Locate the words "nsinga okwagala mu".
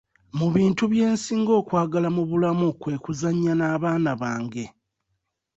1.15-2.23